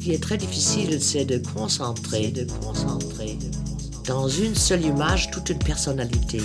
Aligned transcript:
Ce 0.00 0.04
qui 0.06 0.12
est 0.14 0.22
très 0.22 0.38
difficile, 0.38 0.98
c'est 1.02 1.26
de 1.26 1.36
concentrer, 1.36 2.28
de 2.28 2.50
concentrer, 2.64 3.36
dans 4.06 4.28
une 4.28 4.54
seule 4.54 4.82
image 4.82 5.30
toute 5.30 5.50
une 5.50 5.58
personnalité. 5.58 6.40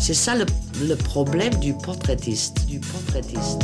C'est 0.00 0.12
ça 0.12 0.34
le, 0.34 0.44
le 0.88 0.96
problème 0.96 1.54
du 1.60 1.72
portraitiste, 1.72 2.66
du 2.66 2.80
portraitiste. 2.80 3.62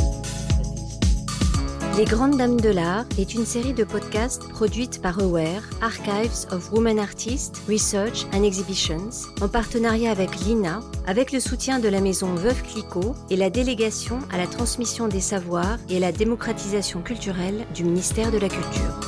Les 1.95 2.05
Grandes 2.05 2.37
Dames 2.37 2.59
de 2.59 2.69
l'Art 2.69 3.05
est 3.19 3.35
une 3.35 3.45
série 3.45 3.73
de 3.73 3.83
podcasts 3.83 4.49
produite 4.49 4.99
par 4.99 5.19
Aware, 5.19 5.61
Archives 5.79 6.47
of 6.51 6.71
Women 6.71 6.97
Artists, 6.97 7.61
Research 7.69 8.25
and 8.33 8.41
Exhibitions, 8.41 9.29
en 9.41 9.47
partenariat 9.47 10.09
avec 10.09 10.35
l'INA, 10.39 10.79
avec 11.05 11.31
le 11.31 11.39
soutien 11.39 11.77
de 11.77 11.87
la 11.87 12.01
maison 12.01 12.33
Veuve 12.33 12.63
Clicquot 12.63 13.13
et 13.29 13.35
la 13.35 13.51
délégation 13.51 14.17
à 14.31 14.37
la 14.37 14.47
transmission 14.47 15.07
des 15.07 15.21
savoirs 15.21 15.77
et 15.87 15.97
à 15.97 15.99
la 15.99 16.11
démocratisation 16.11 17.03
culturelle 17.03 17.67
du 17.75 17.83
ministère 17.83 18.31
de 18.31 18.39
la 18.39 18.49
Culture. 18.49 18.99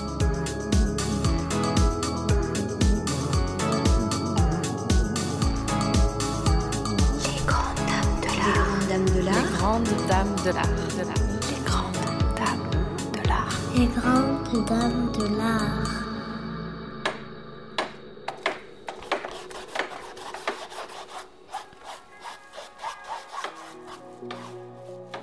Les 9.26 9.58
Grandes 9.58 9.88
Dames 10.08 10.36
de 10.46 10.52
l'Art. 10.52 11.35
Les 13.78 13.88
grandes 13.88 14.66
dames 14.66 15.12
de 15.12 15.38
l'art. 15.38 16.06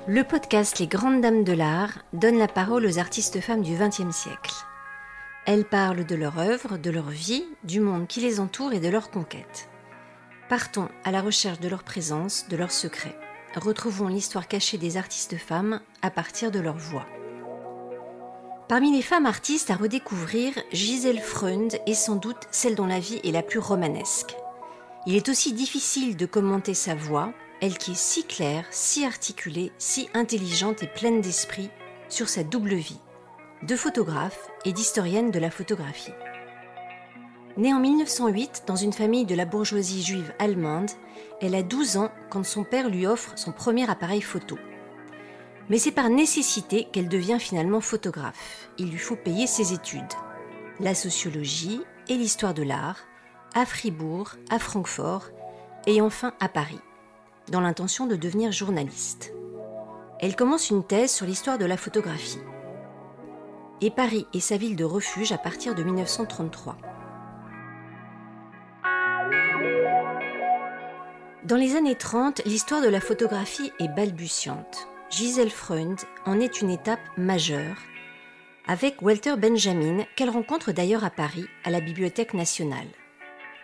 Le 0.07 0.23
podcast 0.25 0.79
Les 0.81 0.87
Grandes 0.87 1.23
Dames 1.23 1.45
de 1.45 1.53
l'Art 1.53 2.01
donne 2.13 2.37
la 2.37 2.47
parole 2.47 2.85
aux 2.85 2.99
artistes 2.99 3.41
femmes 3.41 3.63
du 3.63 3.75
XXe 3.75 4.15
siècle. 4.15 4.53
Elles 5.47 5.65
parlent 5.65 6.05
de 6.05 6.15
leur 6.15 6.39
œuvre, 6.39 6.77
de 6.77 6.91
leur 6.91 7.09
vie, 7.09 7.47
du 7.65 7.81
monde 7.81 8.07
qui 8.07 8.21
les 8.21 8.39
entoure 8.39 8.75
et 8.75 8.81
de 8.81 8.89
leurs 8.91 9.11
conquêtes. 9.11 9.71
Partons 10.51 10.91
à 11.05 11.11
la 11.11 11.23
recherche 11.23 11.61
de 11.61 11.69
leur 11.69 11.85
présence, 11.85 12.49
de 12.49 12.57
leurs 12.59 12.73
secrets. 12.73 13.17
Retrouvons 13.57 14.09
l'histoire 14.09 14.47
cachée 14.47 14.77
des 14.77 14.99
artistes 14.99 15.39
femmes 15.39 15.81
à 16.03 16.11
partir 16.11 16.51
de 16.51 16.61
leur 16.61 16.77
voix. 16.77 17.07
Parmi 18.69 18.93
les 18.93 19.03
femmes 19.03 19.27
artistes 19.27 19.71
à 19.71 19.77
redécouvrir, 19.77 20.53
Gisèle 20.73 21.21
Freund 21.21 21.79
est 21.87 21.95
sans 21.95 22.17
doute 22.17 22.49
celle 22.51 22.75
dont 22.75 22.87
la 22.87 23.01
vie 23.01 23.21
est 23.25 23.33
la 23.33 23.43
plus 23.43 23.59
romanesque. 23.59 24.37
Il 25.07 25.17
est 25.17 25.29
aussi 25.29 25.53
difficile 25.53 26.17
de 26.17 26.27
commenter 26.27 26.73
sa 26.73 26.95
voix, 26.95 27.33
elle 27.61 27.77
qui 27.77 27.93
est 27.93 27.99
si 27.99 28.25
claire, 28.25 28.65
si 28.71 29.05
articulée, 29.05 29.73
si 29.79 30.09
intelligente 30.15 30.83
et 30.83 30.87
pleine 30.87 31.21
d'esprit 31.21 31.71
sur 32.09 32.29
sa 32.29 32.45
double 32.45 32.75
vie, 32.75 33.01
de 33.63 33.77
photographe 33.77 34.49
et 34.65 34.73
d'historienne 34.73 35.31
de 35.31 35.41
la 35.41 35.51
photographie. 35.51 36.15
Née 37.57 37.75
en 37.75 37.81
1908 37.81 38.65
dans 38.67 38.77
une 38.77 38.93
famille 38.93 39.27
de 39.27 39.35
la 39.35 39.45
bourgeoisie 39.45 40.03
juive 40.03 40.33
allemande, 40.39 40.91
elle 41.41 41.55
a 41.55 41.63
12 41.63 41.97
ans 41.99 42.11
quand 42.31 42.45
son 42.45 42.65
père 42.65 42.89
lui 42.89 43.07
offre 43.07 43.33
son 43.37 43.53
premier 43.53 43.91
appareil 43.91 44.23
photo. 44.23 44.57
Mais 45.73 45.79
c'est 45.79 45.91
par 45.91 46.11
nécessité 46.11 46.87
qu'elle 46.93 47.09
devient 47.09 47.39
finalement 47.41 47.81
photographe. 47.81 48.69
Il 48.77 48.91
lui 48.91 48.99
faut 48.99 49.17
payer 49.17 49.47
ses 49.47 49.73
études. 49.73 50.03
La 50.81 50.95
sociologie 50.95 51.81
et 52.11 52.15
l'histoire 52.15 52.53
de 52.53 52.63
l'art, 52.63 52.99
à 53.55 53.65
Fribourg, 53.65 54.33
à 54.51 54.59
Francfort 54.59 55.31
et 55.87 56.03
enfin 56.03 56.35
à 56.41 56.51
Paris, 56.51 56.83
dans 57.51 57.63
l'intention 57.63 58.07
de 58.07 58.17
devenir 58.17 58.53
journaliste. 58.53 59.33
Elle 60.21 60.37
commence 60.37 60.69
une 60.69 60.85
thèse 60.85 61.11
sur 61.11 61.25
l'histoire 61.25 61.57
de 61.57 61.65
la 61.65 61.79
photographie. 61.79 62.43
Et 63.81 63.91
Paris 63.91 64.27
est 64.35 64.41
sa 64.41 64.59
ville 64.59 64.77
de 64.77 64.85
refuge 64.85 65.33
à 65.33 65.39
partir 65.39 65.75
de 65.75 65.83
1933. 65.83 66.77
Dans 71.45 71.57
les 71.57 71.77
années 71.77 71.97
30, 71.97 72.45
l'histoire 72.45 72.83
de 72.83 72.89
la 72.89 73.01
photographie 73.01 73.73
est 73.81 73.89
balbutiante. 73.89 74.92
Gisèle 75.13 75.51
Freund 75.51 76.01
en 76.25 76.41
est 76.41 76.63
une 76.63 76.71
étape 76.71 77.07
majeure, 77.19 77.77
avec 78.67 79.03
Walter 79.03 79.37
Benjamin, 79.37 80.07
qu'elle 80.17 80.31
rencontre 80.31 80.73
d'ailleurs 80.73 81.05
à 81.05 81.11
Paris, 81.11 81.45
à 81.65 81.71
la 81.71 81.83
Bibliothèque 81.83 82.33
nationale. 82.33 82.89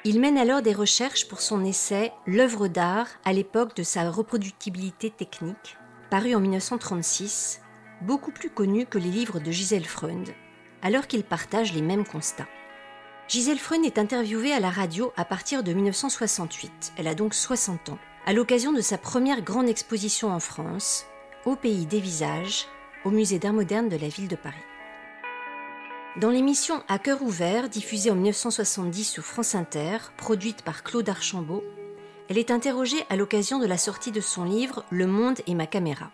Il 0.04 0.20
mène 0.20 0.36
alors 0.36 0.60
des 0.60 0.74
recherches 0.74 1.26
pour 1.26 1.40
son 1.40 1.64
essai 1.64 2.12
L'œuvre 2.26 2.68
d'art 2.68 3.08
à 3.24 3.32
l'époque 3.32 3.74
de 3.76 3.82
sa 3.82 4.10
reproductibilité 4.10 5.08
technique, 5.08 5.78
paru 6.10 6.34
en 6.34 6.40
1936, 6.40 7.62
beaucoup 8.02 8.30
plus 8.30 8.50
connu 8.50 8.84
que 8.84 8.98
les 8.98 9.10
livres 9.10 9.40
de 9.40 9.50
Gisèle 9.50 9.86
Freund, 9.86 10.28
alors 10.82 11.06
qu'ils 11.06 11.24
partagent 11.24 11.72
les 11.72 11.80
mêmes 11.80 12.06
constats. 12.06 12.48
Gisèle 13.26 13.58
Freund 13.58 13.86
est 13.86 13.96
interviewée 13.96 14.52
à 14.52 14.60
la 14.60 14.70
radio 14.70 15.14
à 15.16 15.24
partir 15.24 15.62
de 15.62 15.72
1968, 15.72 16.92
elle 16.98 17.08
a 17.08 17.14
donc 17.14 17.32
60 17.32 17.88
ans, 17.88 17.98
à 18.26 18.34
l'occasion 18.34 18.74
de 18.74 18.82
sa 18.82 18.98
première 18.98 19.40
grande 19.40 19.70
exposition 19.70 20.30
en 20.30 20.40
France, 20.40 21.06
au 21.44 21.56
pays 21.56 21.86
des 21.86 22.00
visages, 22.00 22.66
au 23.04 23.10
musée 23.10 23.38
d'art 23.38 23.52
moderne 23.52 23.88
de 23.88 23.96
la 23.96 24.08
ville 24.08 24.28
de 24.28 24.36
Paris. 24.36 24.56
Dans 26.16 26.30
l'émission 26.30 26.82
À 26.88 26.98
cœur 26.98 27.22
ouvert, 27.22 27.68
diffusée 27.68 28.10
en 28.10 28.14
1970 28.14 29.04
sur 29.04 29.24
France 29.24 29.54
Inter, 29.54 29.98
produite 30.16 30.62
par 30.62 30.82
Claude 30.82 31.08
Archambault, 31.08 31.62
elle 32.28 32.38
est 32.38 32.50
interrogée 32.50 33.04
à 33.08 33.16
l'occasion 33.16 33.58
de 33.58 33.66
la 33.66 33.78
sortie 33.78 34.10
de 34.10 34.20
son 34.20 34.44
livre 34.44 34.84
Le 34.90 35.06
monde 35.06 35.38
et 35.46 35.54
ma 35.54 35.66
caméra. 35.66 36.10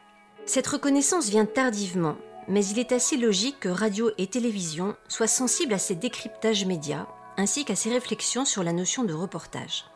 Cette 0.47 0.67
reconnaissance 0.67 1.29
vient 1.29 1.47
tardivement, 1.47 2.17
mais 2.49 2.65
il 2.67 2.79
est 2.79 2.93
assez 2.93 3.17
logique 3.17 3.61
que 3.61 3.69
radio 3.69 4.11
et 4.19 4.27
télévision 4.27 4.95
soient 5.09 5.27
sensibles 5.27 5.75
à 5.75 5.79
ces 5.79 5.95
décryptages 5.95 6.67
médias, 6.67 7.06
ainsi 7.37 7.65
qu'à 7.65 7.75
ses 7.75 7.91
réflexions 7.91 8.45
sur 8.45 8.62
la 8.62 8.73
notion 8.73 9.05
de 9.05 9.15
reportage. 9.15 9.87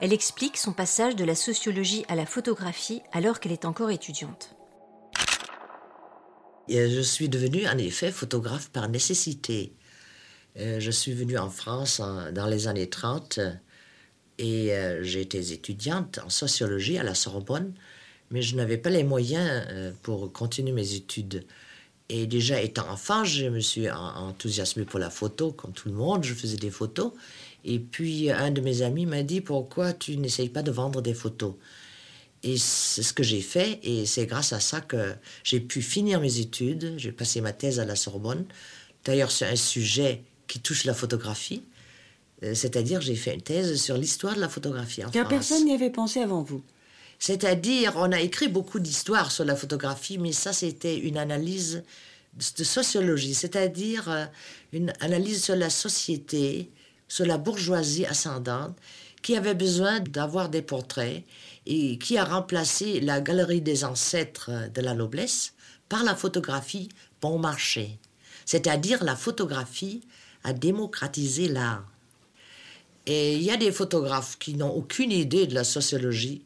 Elle 0.00 0.12
explique 0.12 0.56
son 0.56 0.72
passage 0.72 1.14
de 1.16 1.24
la 1.24 1.34
sociologie 1.34 2.04
à 2.08 2.14
la 2.14 2.24
photographie 2.26 3.02
alors 3.12 3.38
qu'elle 3.40 3.52
est 3.52 3.64
encore 3.66 3.90
étudiante. 3.90 4.54
Je 6.68 7.00
suis 7.02 7.28
devenue 7.28 7.66
en 7.66 7.76
effet 7.78 8.10
photographe 8.12 8.70
par 8.70 8.88
nécessité. 8.88 9.74
Euh, 10.58 10.80
Je 10.80 10.90
suis 10.90 11.12
venue 11.12 11.36
en 11.36 11.50
France 11.50 12.00
dans 12.32 12.46
les 12.46 12.66
années 12.68 12.88
30 12.88 13.40
et 14.38 14.72
euh, 14.72 15.02
j'étais 15.02 15.52
étudiante 15.52 16.20
en 16.24 16.30
sociologie 16.30 16.96
à 16.96 17.02
la 17.02 17.14
Sorbonne, 17.14 17.74
mais 18.30 18.40
je 18.40 18.56
n'avais 18.56 18.78
pas 18.78 18.90
les 18.90 19.04
moyens 19.04 19.64
euh, 19.68 19.92
pour 20.02 20.32
continuer 20.32 20.72
mes 20.72 20.94
études. 20.94 21.44
Et 22.08 22.26
déjà 22.26 22.60
étant 22.60 22.88
enfant, 22.88 23.24
je 23.24 23.46
me 23.46 23.60
suis 23.60 23.90
en- 23.90 23.96
enthousiasmée 24.28 24.84
pour 24.84 24.98
la 24.98 25.10
photo, 25.10 25.52
comme 25.52 25.72
tout 25.72 25.88
le 25.88 25.94
monde, 25.94 26.24
je 26.24 26.34
faisais 26.34 26.56
des 26.56 26.70
photos. 26.70 27.12
Et 27.64 27.78
puis 27.78 28.30
un 28.30 28.50
de 28.50 28.60
mes 28.60 28.82
amis 28.82 29.06
m'a 29.06 29.22
dit 29.22 29.40
pourquoi 29.40 29.92
tu 29.92 30.16
n'essayes 30.16 30.48
pas 30.48 30.62
de 30.62 30.70
vendre 30.70 31.02
des 31.02 31.14
photos? 31.14 31.54
Et 32.42 32.56
c'est 32.56 33.02
ce 33.02 33.12
que 33.12 33.22
j'ai 33.22 33.42
fait, 33.42 33.78
et 33.82 34.06
c'est 34.06 34.24
grâce 34.24 34.54
à 34.54 34.60
ça 34.60 34.80
que 34.80 35.14
j'ai 35.44 35.60
pu 35.60 35.82
finir 35.82 36.20
mes 36.20 36.38
études. 36.38 36.94
J'ai 36.96 37.12
passé 37.12 37.42
ma 37.42 37.52
thèse 37.52 37.80
à 37.80 37.84
la 37.84 37.96
Sorbonne. 37.96 38.46
D'ailleurs, 39.04 39.30
c'est 39.30 39.46
un 39.46 39.56
sujet 39.56 40.22
qui 40.48 40.58
touche 40.58 40.84
la 40.84 40.94
photographie. 40.94 41.62
Euh, 42.42 42.54
C'est-à-dire, 42.54 43.02
j'ai 43.02 43.14
fait 43.14 43.34
une 43.34 43.42
thèse 43.42 43.80
sur 43.80 43.98
l'histoire 43.98 44.34
de 44.36 44.40
la 44.40 44.48
photographie 44.48 45.04
en 45.04 45.10
Car 45.10 45.26
France. 45.26 45.48
personne 45.48 45.66
n'y 45.66 45.74
avait 45.74 45.90
pensé 45.90 46.20
avant 46.20 46.42
vous. 46.42 46.62
C'est-à-dire, 47.18 47.92
on 47.96 48.10
a 48.10 48.20
écrit 48.20 48.48
beaucoup 48.48 48.80
d'histoires 48.80 49.30
sur 49.30 49.44
la 49.44 49.54
photographie, 49.54 50.16
mais 50.16 50.32
ça, 50.32 50.54
c'était 50.54 50.96
une 50.96 51.18
analyse 51.18 51.74
de 51.74 51.82
de 52.56 52.64
sociologie, 52.64 53.34
c'est-à-dire 53.34 54.08
euh, 54.08 54.24
une 54.72 54.92
analyse 55.00 55.42
sur 55.42 55.56
la 55.56 55.70
société, 55.70 56.70
sur 57.10 57.26
la 57.26 57.38
bourgeoisie 57.38 58.06
ascendante, 58.06 58.78
qui 59.20 59.36
avait 59.36 59.54
besoin 59.54 60.00
d'avoir 60.00 60.48
des 60.48 60.62
portraits 60.62 61.24
et 61.66 61.98
qui 61.98 62.16
a 62.16 62.24
remplacé 62.24 63.00
la 63.00 63.20
galerie 63.20 63.60
des 63.60 63.84
ancêtres 63.84 64.70
de 64.72 64.80
la 64.80 64.94
noblesse 64.94 65.52
par 65.88 66.04
la 66.04 66.14
photographie 66.14 66.88
bon 67.20 67.38
marché. 67.38 67.98
C'est-à-dire, 68.46 69.04
la 69.04 69.16
photographie 69.16 70.02
a 70.44 70.52
démocratisé 70.52 71.48
l'art. 71.48 71.84
Et 73.06 73.34
il 73.34 73.42
y 73.42 73.50
a 73.50 73.56
des 73.56 73.72
photographes 73.72 74.38
qui 74.38 74.54
n'ont 74.54 74.70
aucune 74.70 75.10
idée 75.10 75.46
de 75.46 75.54
la 75.54 75.64
sociologie, 75.64 76.44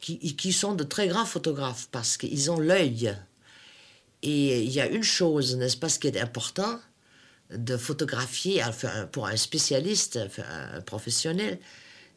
qui, 0.00 0.18
qui 0.18 0.52
sont 0.52 0.74
de 0.74 0.82
très 0.82 1.06
grands 1.06 1.24
photographes 1.24 1.88
parce 1.92 2.16
qu'ils 2.16 2.50
ont 2.50 2.58
l'œil. 2.58 3.16
Et 4.22 4.62
il 4.62 4.70
y 4.70 4.80
a 4.80 4.88
une 4.88 5.04
chose, 5.04 5.56
n'est-ce 5.56 5.76
pas, 5.76 5.88
ce 5.88 6.00
qui 6.00 6.08
est 6.08 6.20
important 6.20 6.80
de 7.56 7.76
photographier 7.76 8.62
pour 9.12 9.26
un 9.26 9.36
spécialiste, 9.36 10.18
un 10.38 10.80
professionnel, 10.80 11.58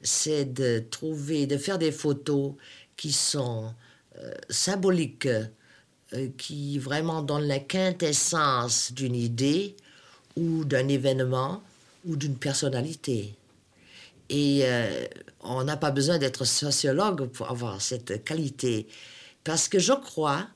c'est 0.02 0.46
de 0.46 0.84
trouver, 0.92 1.48
de 1.48 1.58
faire 1.58 1.78
des 1.78 1.92
photos 1.92 2.54
qui 2.96 3.12
sont 3.12 3.74
euh, 4.20 4.34
symboliques, 4.50 5.28
euh, 5.28 6.30
qui 6.38 6.78
vraiment 6.80 7.22
donnent 7.22 7.48
la 7.48 7.60
quintessence 7.60 8.94
d'une 8.94 9.16
idée 9.16 9.76
ou 10.36 10.64
d'un 10.64 10.88
événement 10.88 11.62
ou 12.06 12.16
d'une 12.16 12.38
personnalité. 12.38 13.36
Et 14.30 14.62
euh, 14.64 15.06
on 15.42 15.64
n'a 15.64 15.78
pas 15.78 15.92
besoin 15.92 16.18
d'être 16.18 16.46
sociologue 16.46 17.28
pour 17.28 17.50
avoir 17.50 17.82
cette 17.82 18.24
qualité. 18.24 18.88
Parce 19.44 19.68
que 19.68 19.80
je 19.80 19.94
crois 19.94 20.48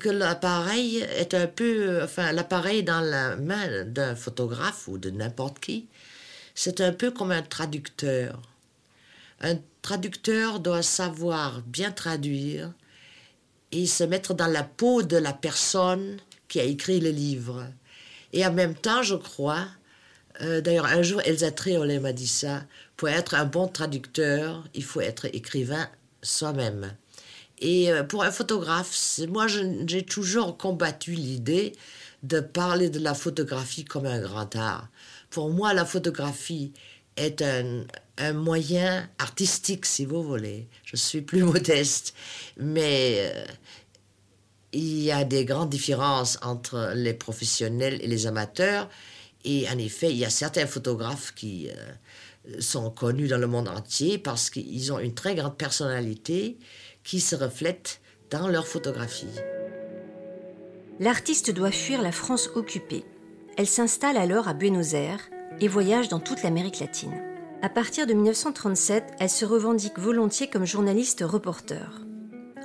que 0.00 0.08
l'appareil 0.08 0.98
est 0.98 1.34
un 1.34 1.46
peu, 1.46 2.02
enfin 2.02 2.32
l'appareil 2.32 2.82
dans 2.82 3.00
la 3.00 3.36
main 3.36 3.84
d'un 3.84 4.16
photographe 4.16 4.88
ou 4.88 4.98
de 4.98 5.10
n'importe 5.10 5.60
qui, 5.60 5.86
c'est 6.54 6.80
un 6.80 6.92
peu 6.92 7.10
comme 7.10 7.30
un 7.30 7.42
traducteur. 7.42 8.40
Un 9.40 9.58
traducteur 9.82 10.60
doit 10.60 10.82
savoir 10.82 11.60
bien 11.62 11.92
traduire 11.92 12.72
et 13.72 13.86
se 13.86 14.04
mettre 14.04 14.34
dans 14.34 14.46
la 14.46 14.62
peau 14.62 15.02
de 15.02 15.16
la 15.16 15.32
personne 15.32 16.16
qui 16.48 16.60
a 16.60 16.64
écrit 16.64 17.00
le 17.00 17.10
livre. 17.10 17.66
Et 18.32 18.44
en 18.46 18.52
même 18.52 18.74
temps, 18.74 19.02
je 19.02 19.14
crois, 19.14 19.66
euh, 20.40 20.60
d'ailleurs 20.60 20.86
un 20.86 21.02
jour 21.02 21.20
Elsa 21.24 21.50
Triolet 21.50 22.00
m'a 22.00 22.12
dit 22.12 22.26
ça, 22.26 22.64
pour 22.96 23.08
être 23.08 23.34
un 23.34 23.44
bon 23.44 23.68
traducteur, 23.68 24.66
il 24.74 24.84
faut 24.84 25.00
être 25.00 25.26
écrivain 25.26 25.88
soi-même. 26.22 26.92
Et 27.58 27.90
euh, 27.90 28.02
pour 28.02 28.22
un 28.22 28.30
photographe, 28.30 29.20
moi 29.28 29.46
j'ai 29.48 30.04
toujours 30.04 30.56
combattu 30.56 31.12
l'idée 31.12 31.72
de 32.22 32.40
parler 32.40 32.90
de 32.90 32.98
la 32.98 33.14
photographie 33.14 33.84
comme 33.84 34.06
un 34.06 34.20
grand 34.20 34.54
art. 34.56 34.88
Pour 35.30 35.50
moi, 35.50 35.74
la 35.74 35.84
photographie 35.84 36.72
est 37.16 37.42
un, 37.42 37.84
un 38.18 38.32
moyen 38.32 39.08
artistique, 39.18 39.86
si 39.86 40.04
vous 40.04 40.22
voulez. 40.22 40.68
Je 40.84 40.96
suis 40.96 41.22
plus 41.22 41.42
modeste, 41.44 42.14
mais 42.56 43.32
euh, 43.34 43.44
il 44.72 45.02
y 45.02 45.12
a 45.12 45.24
des 45.24 45.44
grandes 45.44 45.70
différences 45.70 46.38
entre 46.42 46.92
les 46.94 47.14
professionnels 47.14 47.98
et 48.02 48.06
les 48.06 48.26
amateurs. 48.26 48.88
Et 49.44 49.68
en 49.68 49.78
effet, 49.78 50.10
il 50.10 50.16
y 50.16 50.24
a 50.24 50.30
certains 50.30 50.66
photographes 50.66 51.32
qui 51.34 51.70
euh, 51.70 52.60
sont 52.60 52.90
connus 52.90 53.28
dans 53.28 53.38
le 53.38 53.46
monde 53.46 53.68
entier 53.68 54.18
parce 54.18 54.50
qu'ils 54.50 54.92
ont 54.92 54.98
une 54.98 55.14
très 55.14 55.34
grande 55.34 55.56
personnalité 55.56 56.58
qui 57.06 57.20
se 57.20 57.36
reflète 57.36 58.00
dans 58.30 58.48
leurs 58.48 58.66
photographies. 58.66 59.40
L'artiste 60.98 61.52
doit 61.52 61.70
fuir 61.70 62.02
la 62.02 62.10
France 62.10 62.50
occupée. 62.56 63.04
Elle 63.56 63.68
s'installe 63.68 64.16
alors 64.16 64.48
à 64.48 64.54
Buenos 64.54 64.92
Aires 64.92 65.30
et 65.60 65.68
voyage 65.68 66.08
dans 66.08 66.18
toute 66.18 66.42
l'Amérique 66.42 66.80
latine. 66.80 67.14
À 67.62 67.68
partir 67.68 68.06
de 68.06 68.12
1937, 68.12 69.04
elle 69.20 69.30
se 69.30 69.44
revendique 69.44 69.98
volontiers 69.98 70.48
comme 70.48 70.66
journaliste 70.66 71.22
reporter. 71.24 72.02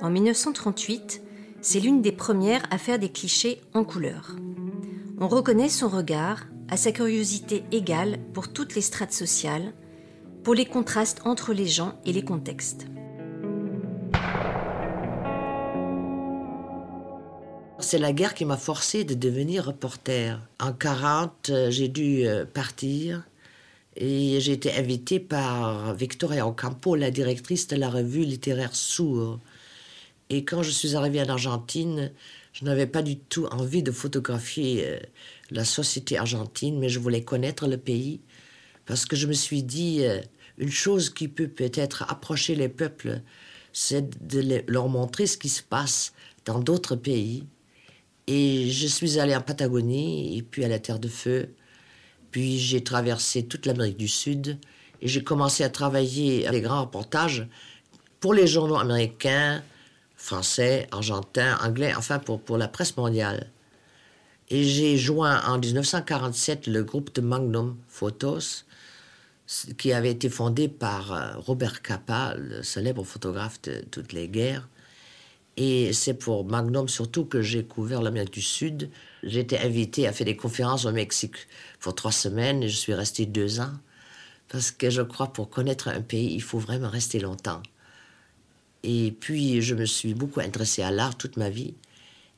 En 0.00 0.10
1938, 0.10 1.22
c'est 1.60 1.80
l'une 1.80 2.02
des 2.02 2.12
premières 2.12 2.66
à 2.70 2.78
faire 2.78 2.98
des 2.98 3.10
clichés 3.10 3.62
en 3.74 3.84
couleur. 3.84 4.34
On 5.20 5.28
reconnaît 5.28 5.68
son 5.68 5.88
regard, 5.88 6.46
à 6.68 6.76
sa 6.76 6.90
curiosité 6.90 7.62
égale 7.70 8.18
pour 8.32 8.52
toutes 8.52 8.74
les 8.74 8.80
strates 8.80 9.12
sociales, 9.12 9.72
pour 10.42 10.54
les 10.54 10.66
contrastes 10.66 11.20
entre 11.24 11.52
les 11.52 11.66
gens 11.66 12.00
et 12.04 12.12
les 12.12 12.24
contextes. 12.24 12.86
C'est 17.82 17.98
la 17.98 18.12
guerre 18.12 18.34
qui 18.34 18.44
m'a 18.44 18.56
forcé 18.56 19.02
de 19.02 19.14
devenir 19.14 19.66
reporter. 19.66 20.40
En 20.60 20.72
40, 20.72 21.50
euh, 21.50 21.70
j'ai 21.70 21.88
dû 21.88 22.24
euh, 22.24 22.44
partir 22.46 23.24
et 23.96 24.40
j'ai 24.40 24.52
été 24.52 24.72
invitée 24.72 25.18
par 25.18 25.92
Victoria 25.94 26.46
Ocampo, 26.46 26.94
la 26.94 27.10
directrice 27.10 27.66
de 27.66 27.76
la 27.76 27.90
revue 27.90 28.22
littéraire 28.24 28.74
Sourd. 28.74 29.40
Et 30.30 30.44
quand 30.44 30.62
je 30.62 30.70
suis 30.70 30.94
arrivée 30.94 31.20
en 31.20 31.28
Argentine, 31.28 32.12
je 32.52 32.64
n'avais 32.64 32.86
pas 32.86 33.02
du 33.02 33.18
tout 33.18 33.46
envie 33.46 33.82
de 33.82 33.90
photographier 33.90 34.84
euh, 34.86 35.00
la 35.50 35.64
société 35.64 36.16
argentine, 36.16 36.78
mais 36.78 36.88
je 36.88 37.00
voulais 37.00 37.24
connaître 37.24 37.66
le 37.66 37.78
pays 37.78 38.20
parce 38.86 39.06
que 39.06 39.16
je 39.16 39.26
me 39.26 39.34
suis 39.34 39.64
dit, 39.64 40.02
une 40.58 40.70
chose 40.70 41.10
qui 41.10 41.28
peut 41.28 41.48
peut-être 41.48 42.04
approcher 42.10 42.54
les 42.54 42.68
peuples, 42.68 43.20
c'est 43.72 44.26
de 44.26 44.64
leur 44.66 44.88
montrer 44.88 45.26
ce 45.26 45.36
qui 45.36 45.48
se 45.48 45.62
passe 45.62 46.12
dans 46.44 46.58
d'autres 46.58 46.96
pays 46.96 47.44
et 48.26 48.70
je 48.70 48.86
suis 48.86 49.18
allée 49.18 49.34
en 49.34 49.40
Patagonie 49.40 50.36
et 50.38 50.42
puis 50.42 50.64
à 50.64 50.68
la 50.68 50.78
Terre 50.78 50.98
de 50.98 51.08
Feu. 51.08 51.50
Puis 52.30 52.58
j'ai 52.58 52.82
traversé 52.82 53.44
toute 53.44 53.66
l'Amérique 53.66 53.96
du 53.96 54.08
Sud 54.08 54.58
et 55.00 55.08
j'ai 55.08 55.22
commencé 55.22 55.64
à 55.64 55.68
travailler 55.68 56.46
à 56.46 56.50
des 56.50 56.60
grands 56.60 56.82
reportages 56.82 57.46
pour 58.20 58.34
les 58.34 58.46
journaux 58.46 58.78
américains, 58.78 59.62
français, 60.16 60.86
argentins, 60.92 61.58
anglais, 61.62 61.92
enfin 61.96 62.18
pour, 62.18 62.40
pour 62.40 62.56
la 62.56 62.68
presse 62.68 62.96
mondiale. 62.96 63.50
Et 64.48 64.64
j'ai 64.64 64.96
joint 64.96 65.42
en 65.46 65.58
1947 65.58 66.66
le 66.68 66.84
groupe 66.84 67.14
de 67.14 67.20
Magnum 67.20 67.76
Photos, 67.88 68.64
qui 69.76 69.92
avait 69.92 70.10
été 70.10 70.28
fondé 70.28 70.68
par 70.68 71.12
euh, 71.12 71.32
Robert 71.36 71.82
Capa, 71.82 72.34
le 72.38 72.62
célèbre 72.62 73.04
photographe 73.04 73.60
de 73.62 73.84
toutes 73.90 74.12
les 74.12 74.28
guerres. 74.28 74.68
Et 75.56 75.92
c'est 75.92 76.14
pour 76.14 76.44
Magnum 76.44 76.88
surtout 76.88 77.24
que 77.24 77.42
j'ai 77.42 77.64
couvert 77.64 78.00
l'Amérique 78.00 78.32
du 78.32 78.42
Sud. 78.42 78.90
J'ai 79.22 79.40
été 79.40 79.58
invité 79.58 80.06
à 80.06 80.12
faire 80.12 80.24
des 80.24 80.36
conférences 80.36 80.86
au 80.86 80.92
Mexique 80.92 81.36
pour 81.78 81.94
trois 81.94 82.12
semaines 82.12 82.62
et 82.62 82.68
je 82.68 82.76
suis 82.76 82.94
resté 82.94 83.26
deux 83.26 83.60
ans. 83.60 83.72
Parce 84.48 84.70
que 84.70 84.90
je 84.90 85.02
crois 85.02 85.32
pour 85.32 85.50
connaître 85.50 85.88
un 85.88 86.00
pays, 86.00 86.32
il 86.34 86.42
faut 86.42 86.58
vraiment 86.58 86.88
rester 86.88 87.20
longtemps. 87.20 87.62
Et 88.82 89.14
puis, 89.18 89.62
je 89.62 89.74
me 89.74 89.84
suis 89.84 90.14
beaucoup 90.14 90.40
intéressé 90.40 90.82
à 90.82 90.90
l'art 90.90 91.16
toute 91.16 91.36
ma 91.36 91.50
vie. 91.50 91.74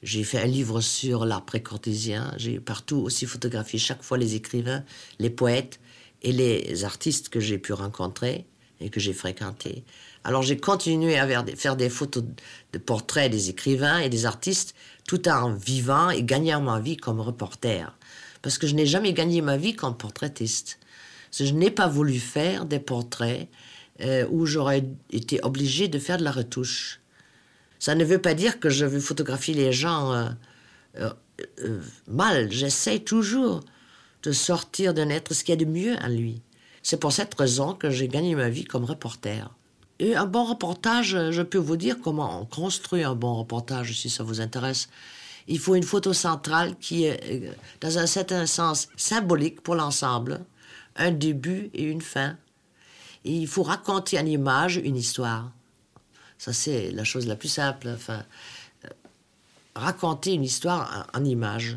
J'ai 0.02 0.24
fait 0.24 0.38
un 0.38 0.46
livre 0.46 0.80
sur 0.80 1.24
l'art 1.24 1.46
précortésien. 1.46 2.34
J'ai 2.36 2.60
partout 2.60 2.98
aussi 2.98 3.26
photographié 3.26 3.78
chaque 3.78 4.02
fois 4.02 4.18
les 4.18 4.34
écrivains, 4.34 4.84
les 5.18 5.30
poètes 5.30 5.80
et 6.22 6.32
les 6.32 6.84
artistes 6.84 7.30
que 7.30 7.40
j'ai 7.40 7.58
pu 7.58 7.72
rencontrer 7.72 8.44
et 8.80 8.90
que 8.90 9.00
j'ai 9.00 9.14
fréquentés. 9.14 9.84
Alors 10.24 10.42
j'ai 10.42 10.56
continué 10.56 11.18
à 11.18 11.28
faire 11.54 11.76
des 11.76 11.90
photos 11.90 12.24
de 12.72 12.78
portraits 12.78 13.30
des 13.30 13.50
écrivains 13.50 13.98
et 13.98 14.08
des 14.08 14.24
artistes 14.24 14.74
tout 15.06 15.28
en 15.28 15.52
vivant 15.52 16.08
et 16.10 16.22
gagnant 16.22 16.62
ma 16.62 16.80
vie 16.80 16.96
comme 16.96 17.20
reporter. 17.20 17.96
Parce 18.40 18.56
que 18.56 18.66
je 18.66 18.74
n'ai 18.74 18.86
jamais 18.86 19.12
gagné 19.12 19.42
ma 19.42 19.58
vie 19.58 19.74
comme 19.76 19.96
portraitiste. 19.96 20.78
Je 21.32 21.52
n'ai 21.52 21.70
pas 21.70 21.88
voulu 21.88 22.18
faire 22.18 22.64
des 22.64 22.78
portraits 22.78 23.48
euh, 24.00 24.26
où 24.30 24.46
j'aurais 24.46 24.84
été 25.10 25.40
obligé 25.42 25.88
de 25.88 25.98
faire 25.98 26.16
de 26.16 26.24
la 26.24 26.32
retouche. 26.32 27.00
Ça 27.78 27.94
ne 27.94 28.04
veut 28.04 28.20
pas 28.20 28.34
dire 28.34 28.60
que 28.60 28.70
je 28.70 28.86
veux 28.86 29.00
photographier 29.00 29.54
les 29.54 29.72
gens 29.72 30.12
euh, 30.12 31.10
euh, 31.60 31.80
mal. 32.08 32.50
J'essaie 32.50 33.00
toujours 33.00 33.60
de 34.22 34.32
sortir 34.32 34.94
d'un 34.94 35.10
être 35.10 35.34
ce 35.34 35.44
qu'il 35.44 35.54
y 35.54 35.60
a 35.60 35.64
de 35.64 35.70
mieux 35.70 35.96
en 35.96 36.08
lui. 36.08 36.40
C'est 36.82 36.98
pour 36.98 37.12
cette 37.12 37.34
raison 37.34 37.74
que 37.74 37.90
j'ai 37.90 38.08
gagné 38.08 38.34
ma 38.34 38.48
vie 38.48 38.64
comme 38.64 38.84
reporter. 38.84 39.54
Un 40.00 40.26
bon 40.26 40.44
reportage, 40.44 41.30
je 41.30 41.42
peux 41.42 41.58
vous 41.58 41.76
dire 41.76 41.98
comment 42.02 42.40
on 42.40 42.44
construit 42.46 43.04
un 43.04 43.14
bon 43.14 43.34
reportage, 43.36 43.96
si 43.96 44.10
ça 44.10 44.24
vous 44.24 44.40
intéresse. 44.40 44.88
Il 45.46 45.58
faut 45.58 45.74
une 45.74 45.84
photo 45.84 46.12
centrale 46.12 46.76
qui 46.78 47.04
est, 47.04 47.20
euh, 47.30 47.52
dans 47.80 47.98
un 47.98 48.06
certain 48.06 48.46
sens, 48.46 48.88
symbolique 48.96 49.60
pour 49.60 49.74
l'ensemble, 49.74 50.40
un 50.96 51.10
début 51.10 51.70
et 51.74 51.84
une 51.84 52.00
fin. 52.00 52.36
Il 53.24 53.46
faut 53.46 53.62
raconter 53.62 54.18
en 54.18 54.26
image 54.26 54.76
une 54.76 54.96
histoire. 54.96 55.52
Ça, 56.38 56.52
c'est 56.52 56.90
la 56.90 57.04
chose 57.04 57.26
la 57.26 57.36
plus 57.36 57.48
simple. 57.48 57.88
Enfin, 57.94 58.24
euh, 58.84 58.88
raconter 59.74 60.32
une 60.32 60.44
histoire 60.44 61.06
en, 61.14 61.24
image. 61.24 61.76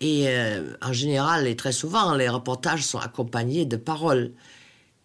Et 0.00 0.28
euh, 0.28 0.74
en 0.82 0.92
général, 0.92 1.46
et 1.46 1.56
très 1.56 1.72
souvent, 1.72 2.14
les 2.14 2.28
reportages 2.28 2.84
sont 2.84 2.98
accompagnés 2.98 3.64
de 3.64 3.76
paroles. 3.76 4.32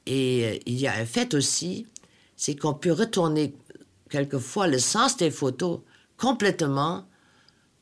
Et 0.05 0.61
il 0.65 0.79
y 0.79 0.87
a 0.87 0.93
un 0.93 1.05
fait 1.05 1.33
aussi, 1.33 1.87
c'est 2.41 2.55
qu'on 2.55 2.73
peut 2.73 2.91
retourner 2.91 3.53
quelquefois 4.09 4.65
le 4.65 4.79
sens 4.79 5.15
des 5.15 5.29
photos 5.29 5.81
complètement 6.17 7.05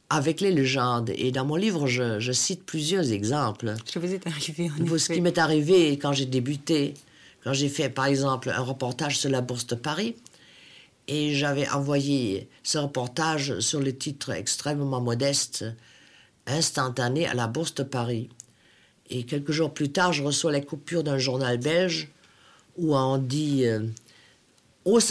avec 0.09 0.41
les 0.41 0.51
légendes. 0.51 1.11
Et 1.15 1.31
dans 1.31 1.45
mon 1.45 1.55
livre, 1.55 1.87
je, 1.87 2.31
cite 2.33 2.65
plusieurs 2.65 3.09
exemples. 3.13 3.75
Ce 3.85 3.99
vous 3.99 4.13
est 4.13 4.27
arrivé, 4.27 4.69
en 4.69 4.97
Ce 4.97 5.13
qui 5.13 5.21
m'est 5.21 5.37
arrivé 5.37 5.97
quand 5.97 6.11
j'ai 6.11 6.25
débuté, 6.25 6.93
quand 7.41 7.53
j'ai 7.53 7.69
fait, 7.69 7.87
par 7.89 8.07
exemple, 8.07 8.49
un 8.49 8.61
reportage 8.61 9.17
sur 9.17 9.29
la 9.29 9.39
Bourse 9.39 9.65
de 9.65 9.75
Paris, 9.75 10.17
et 11.07 11.33
j'avais 11.35 11.69
envoyé 11.69 12.49
ce 12.61 12.79
reportage 12.79 13.61
sur 13.61 13.79
le 13.79 13.95
titre 13.95 14.31
extrêmement 14.31 14.99
modeste, 14.99 15.63
instantané 16.47 17.27
à 17.27 17.33
la 17.33 17.47
Bourse 17.47 17.75
de 17.75 17.83
Paris. 17.83 18.27
Et 19.09 19.23
quelques 19.23 19.53
jours 19.53 19.73
plus 19.73 19.93
tard, 19.93 20.11
je 20.11 20.21
reçois 20.21 20.51
la 20.51 20.59
coupure 20.59 21.05
d'un 21.05 21.17
journal 21.17 21.57
belge 21.59 22.09
où 22.75 22.93
on 22.93 23.17
dit 23.17 23.65
euh, 23.65 23.87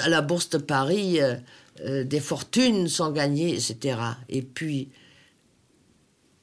à 0.00 0.08
la 0.08 0.22
bourse 0.22 0.50
de 0.50 0.58
Paris, 0.58 1.20
euh, 1.20 1.36
euh, 1.84 2.04
des 2.04 2.20
fortunes 2.20 2.88
sont 2.88 3.10
gagnées, 3.12 3.54
etc. 3.54 3.98
Et 4.28 4.42
puis, 4.42 4.88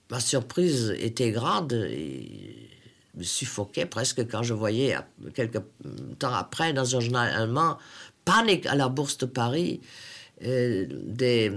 ma 0.10 0.20
surprise 0.20 0.96
était 0.98 1.32
grande 1.32 1.74
et 1.74 2.70
me 3.16 3.24
suffoquait 3.24 3.86
presque 3.86 4.28
quand 4.30 4.44
je 4.44 4.54
voyais, 4.54 4.96
quelques 5.34 5.62
temps 6.20 6.34
après, 6.34 6.74
dans 6.74 6.96
un 6.96 7.00
journal 7.00 7.34
allemand, 7.34 7.78
panique 8.26 8.66
à 8.66 8.76
la 8.76 8.90
bourse 8.90 9.18
de 9.18 9.26
Paris, 9.26 9.82
euh, 10.44 10.86
des, 10.90 11.52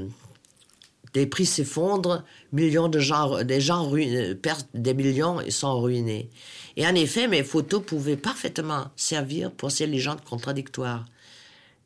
des 1.14 1.26
prix 1.26 1.46
s'effondrent, 1.46 2.22
millions 2.52 2.88
de 2.88 3.00
gens, 3.00 3.42
des 3.42 3.60
gens 3.60 3.90
perdent 4.40 4.66
des 4.74 4.94
millions 4.94 5.40
et 5.40 5.50
sont 5.50 5.80
ruinés. 5.80 6.30
Et 6.76 6.86
en 6.86 6.94
effet, 6.94 7.26
mes 7.26 7.42
photos 7.42 7.82
pouvaient 7.84 8.16
parfaitement 8.16 8.86
servir 8.94 9.50
pour 9.50 9.72
ces 9.72 9.86
légendes 9.86 10.22
contradictoires. 10.22 11.04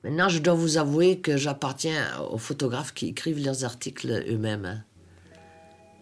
Maintenant, 0.04 0.28
je 0.28 0.40
dois 0.40 0.54
vous 0.54 0.78
avouer 0.78 1.21
que 1.21 1.37
j'appartiens 1.37 2.04
aux 2.32 2.38
photographes 2.38 2.92
qui 2.92 3.06
écrivent 3.06 3.44
leurs 3.44 3.64
articles 3.64 4.25
eux-mêmes. 4.28 4.64
hein. 4.64 4.82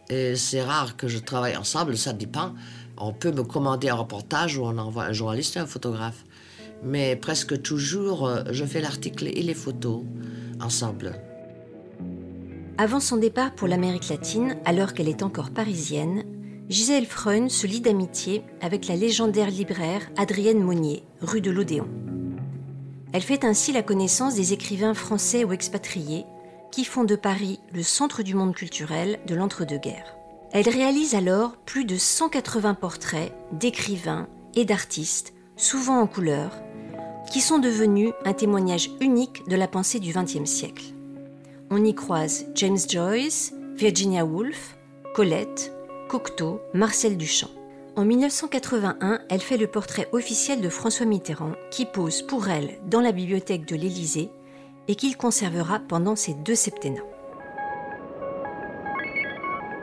Et 0.09 0.37
c'est 0.37 0.63
rare 0.63 0.97
que 0.97 1.07
je 1.07 1.19
travaille 1.19 1.57
ensemble, 1.57 1.97
ça 1.97 2.13
dépend. 2.15 2.55
On 2.97 3.13
peut 3.13 3.31
me 3.31 3.43
commander 3.43 3.91
un 3.91 3.95
reportage 3.95 4.57
ou 4.57 4.63
on 4.65 4.79
envoie 4.79 5.05
un 5.05 5.13
journaliste 5.13 5.57
et 5.57 5.61
un 5.61 5.67
photographe. 5.67 6.25
Mais 6.83 7.15
presque 7.15 7.61
toujours, 7.61 8.27
euh, 8.27 8.43
je 8.51 8.65
fais 8.65 8.81
l'article 8.81 9.27
et 9.27 9.43
les 9.43 9.55
photos 9.55 10.03
ensemble. 10.61 11.13
Avant 12.79 13.01
son 13.01 13.19
départ 13.19 13.55
pour 13.55 13.69
l'Amérique 13.69 14.09
latine, 14.09 14.57
alors 14.65 14.95
qu'elle 14.95 15.09
est 15.09 15.23
encore 15.23 15.51
parisienne, 15.51 16.25
Gisèle 16.71 17.07
Freun 17.07 17.51
se 17.51 17.67
lie 17.67 17.83
d'amitié 17.83 18.43
avec 18.63 18.89
la 18.89 18.97
légendaire 18.97 19.51
libraire 19.51 20.09
Adrienne 20.17 20.63
Monnier, 20.63 21.05
rue 21.21 21.43
de 21.43 21.51
l'Odéon. 21.51 21.89
Elle 23.13 23.23
fait 23.23 23.45
ainsi 23.45 23.73
la 23.73 23.83
connaissance 23.83 24.35
des 24.35 24.53
écrivains 24.53 24.95
français 24.95 25.45
ou 25.45 25.53
expatriés 25.53 26.27
qui 26.71 26.85
font 26.85 27.03
de 27.03 27.17
Paris 27.17 27.59
le 27.73 27.83
centre 27.83 28.23
du 28.23 28.35
monde 28.35 28.55
culturel 28.55 29.19
de 29.27 29.35
l'entre-deux-guerres. 29.35 30.17
Elle 30.53 30.69
réalise 30.69 31.15
alors 31.15 31.57
plus 31.57 31.85
de 31.85 31.97
180 31.97 32.75
portraits 32.75 33.33
d'écrivains 33.53 34.29
et 34.55 34.65
d'artistes, 34.65 35.33
souvent 35.57 36.01
en 36.01 36.07
couleur, 36.07 36.53
qui 37.33 37.41
sont 37.41 37.59
devenus 37.59 38.13
un 38.25 38.33
témoignage 38.33 38.91
unique 39.01 39.47
de 39.49 39.57
la 39.57 39.69
pensée 39.69 40.01
du 40.01 40.13
XXe 40.13 40.49
siècle. 40.49 40.85
On 41.71 41.85
y 41.85 41.95
croise 41.95 42.47
James 42.55 42.79
Joyce, 42.89 43.53
Virginia 43.77 44.25
Woolf, 44.25 44.77
Colette, 45.15 45.73
Cocteau, 46.09 46.61
Marcel 46.75 47.17
Duchamp. 47.17 47.51
En 47.97 48.05
1981, 48.05 49.21
elle 49.29 49.41
fait 49.41 49.57
le 49.57 49.67
portrait 49.67 50.09
officiel 50.13 50.61
de 50.61 50.69
François 50.69 51.07
Mitterrand 51.07 51.53
qui 51.71 51.87
pose 51.87 52.23
pour 52.23 52.49
elle 52.49 52.79
dans 52.87 53.01
la 53.01 53.13
bibliothèque 53.13 53.67
de 53.67 53.75
l'Élysée 53.75 54.31
et 54.87 54.95
qu'il 54.95 55.17
conservera 55.17 55.81
pendant 55.81 56.15
ses 56.15 56.35
deux 56.35 56.55
septennats. 56.55 57.03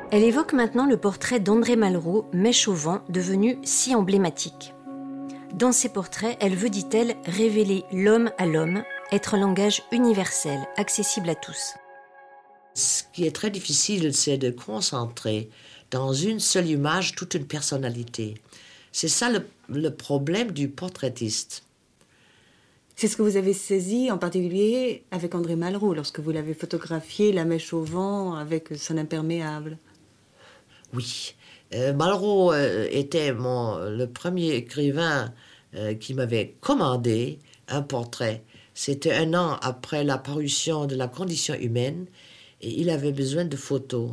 Elle 0.09 0.23
évoque 0.23 0.53
maintenant 0.53 0.85
le 0.85 0.95
portrait 0.95 1.41
d'André 1.41 1.75
Malraux, 1.75 2.25
Mèche 2.31 2.69
au 2.69 2.73
vent, 2.73 3.01
devenu 3.09 3.57
si 3.63 3.93
emblématique. 3.93 4.73
Dans 5.53 5.73
ses 5.73 5.89
portraits, 5.89 6.37
elle 6.39 6.55
veut, 6.55 6.69
dit-elle, 6.69 7.17
révéler 7.25 7.83
l'homme 7.91 8.31
à 8.37 8.45
l'homme, 8.45 8.83
être 9.11 9.35
un 9.35 9.39
langage 9.39 9.83
universel, 9.91 10.59
accessible 10.77 11.29
à 11.29 11.35
tous. 11.35 11.73
Ce 12.73 13.03
qui 13.11 13.25
est 13.25 13.35
très 13.35 13.49
difficile, 13.49 14.13
c'est 14.13 14.37
de 14.37 14.51
concentrer 14.51 15.49
dans 15.91 16.13
une 16.13 16.39
seule 16.39 16.67
image 16.67 17.15
toute 17.15 17.33
une 17.33 17.45
personnalité. 17.45 18.35
C'est 18.91 19.07
ça 19.07 19.29
le, 19.29 19.45
le 19.69 19.89
problème 19.89 20.51
du 20.51 20.69
portraitiste. 20.69 21.63
C'est 22.95 23.07
ce 23.07 23.15
que 23.15 23.21
vous 23.21 23.37
avez 23.37 23.53
saisi 23.53 24.09
en 24.09 24.17
particulier 24.17 25.03
avec 25.11 25.35
André 25.35 25.55
Malraux 25.55 25.93
lorsque 25.93 26.19
vous 26.19 26.31
l'avez 26.31 26.55
photographié, 26.55 27.31
la 27.31 27.45
mèche 27.45 27.71
au 27.71 27.81
vent 27.81 28.33
avec 28.33 28.69
son 28.75 28.97
imperméable. 28.97 29.77
Oui. 30.95 31.35
Euh, 31.75 31.93
Malraux 31.93 32.53
euh, 32.53 32.87
était 32.89 33.33
mon, 33.33 33.77
le 33.77 34.07
premier 34.07 34.55
écrivain 34.55 35.31
euh, 35.75 35.93
qui 35.93 36.15
m'avait 36.15 36.55
commandé 36.59 37.37
un 37.67 37.83
portrait. 37.83 38.43
C'était 38.73 39.13
un 39.13 39.33
an 39.35 39.57
après 39.61 40.03
la 40.03 40.17
parution 40.17 40.85
de 40.85 40.95
La 40.95 41.07
condition 41.07 41.53
humaine 41.53 42.07
et 42.61 42.81
il 42.81 42.89
avait 42.89 43.11
besoin 43.11 43.45
de 43.45 43.57
photos. 43.57 44.11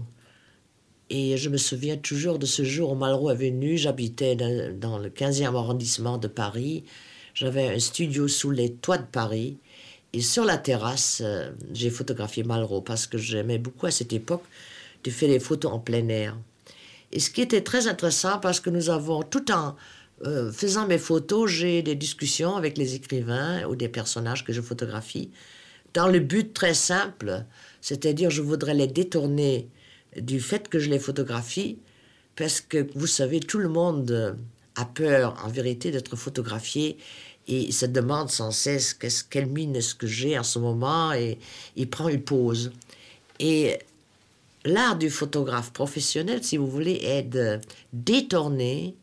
Et 1.10 1.36
je 1.36 1.48
me 1.50 1.56
souviens 1.56 1.96
toujours 1.96 2.38
de 2.38 2.46
ce 2.46 2.64
jour 2.64 2.92
où 2.92 2.94
Malraux 2.94 3.30
est 3.30 3.36
venu. 3.36 3.76
J'habitais 3.76 4.36
dans, 4.36 4.98
le 4.98 5.10
15e 5.10 5.54
arrondissement 5.54 6.18
de 6.18 6.28
Paris. 6.28 6.84
J'avais 7.34 7.74
un 7.74 7.78
studio 7.78 8.28
sous 8.28 8.50
les 8.50 8.72
toits 8.72 8.98
de 8.98 9.06
Paris. 9.06 9.58
Et 10.12 10.20
sur 10.20 10.44
la 10.44 10.56
terrasse, 10.56 11.20
euh, 11.24 11.50
j'ai 11.72 11.90
photographié 11.90 12.44
Malraux 12.44 12.80
parce 12.80 13.06
que 13.06 13.18
j'aimais 13.18 13.58
beaucoup 13.58 13.86
à 13.86 13.90
cette 13.90 14.12
époque 14.12 14.44
de 15.02 15.10
faire 15.10 15.28
des 15.28 15.40
photos 15.40 15.72
en 15.72 15.80
plein 15.80 16.08
air. 16.08 16.36
Et 17.12 17.20
ce 17.20 17.30
qui 17.30 17.42
était 17.42 17.62
très 17.62 17.88
intéressant 17.88 18.38
parce 18.38 18.60
que 18.60 18.70
nous 18.70 18.90
avons, 18.90 19.22
tout 19.22 19.50
en 19.50 19.74
euh, 20.24 20.52
faisant 20.52 20.86
mes 20.86 20.98
photos, 20.98 21.50
j'ai 21.50 21.82
des 21.82 21.96
discussions 21.96 22.56
avec 22.56 22.78
les 22.78 22.94
écrivains 22.94 23.64
ou 23.66 23.74
des 23.74 23.88
personnages 23.88 24.44
que 24.44 24.52
je 24.52 24.60
photographie 24.60 25.30
dans 25.94 26.08
le 26.08 26.18
but 26.18 26.52
très 26.52 26.74
simple, 26.74 27.44
c'est-à-dire 27.80 28.28
je 28.28 28.42
voudrais 28.42 28.74
les 28.74 28.88
détourner 28.88 29.68
du 30.20 30.40
fait 30.40 30.68
que 30.68 30.78
je 30.78 30.90
les 30.90 30.98
photographie 30.98 31.78
parce 32.36 32.60
que 32.60 32.86
vous 32.94 33.06
savez, 33.06 33.40
tout 33.40 33.58
le 33.58 33.68
monde 33.68 34.36
a 34.76 34.84
peur 34.84 35.40
en 35.44 35.48
vérité 35.48 35.90
d'être 35.90 36.16
photographié 36.16 36.98
et 37.46 37.70
se 37.72 37.86
demande 37.86 38.30
sans 38.30 38.50
cesse 38.50 38.94
qu'est-ce, 38.94 39.22
quelle 39.24 39.46
mine 39.46 39.76
est-ce 39.76 39.94
que 39.94 40.06
j'ai 40.06 40.38
en 40.38 40.42
ce 40.42 40.58
moment 40.58 41.12
et 41.12 41.38
il 41.76 41.88
prend 41.88 42.08
une 42.08 42.22
pause. 42.22 42.72
Et 43.38 43.78
l'art 44.64 44.96
du 44.96 45.10
photographe 45.10 45.72
professionnel, 45.72 46.42
si 46.42 46.56
vous 46.56 46.66
voulez, 46.66 47.00
est 47.02 47.22
de 47.22 47.60
détourner 47.92 48.94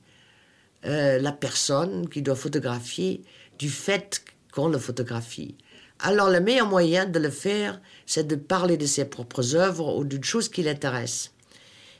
euh, 0.85 1.19
la 1.19 1.31
personne 1.31 2.09
qui 2.09 2.21
doit 2.21 2.35
photographier 2.35 3.21
du 3.59 3.69
fait 3.69 4.23
qu'on 4.51 4.67
le 4.67 4.79
photographie. 4.79 5.55
Alors 6.03 6.29
le 6.29 6.39
meilleur 6.39 6.67
moyen 6.67 7.05
de 7.05 7.19
le 7.19 7.29
faire, 7.29 7.79
c'est 8.05 8.25
de 8.27 8.35
parler 8.35 8.77
de 8.77 8.85
ses 8.85 9.05
propres 9.05 9.55
œuvres 9.55 9.95
ou 9.97 10.03
d'une 10.03 10.23
chose 10.23 10.49
qui 10.49 10.63
l'intéresse. 10.63 11.31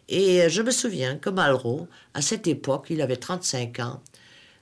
Et 0.09 0.41
euh, 0.41 0.49
je 0.49 0.61
me 0.61 0.71
souviens 0.71 1.17
que 1.17 1.29
Malraux, 1.29 1.87
à 2.13 2.21
cette 2.21 2.47
époque, 2.47 2.87
il 2.89 3.01
avait 3.01 3.15
35 3.17 3.79
ans, 3.79 4.01